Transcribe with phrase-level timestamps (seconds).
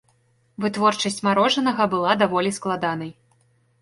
[0.63, 3.11] Вытворчасць марожанага была даволі складанай.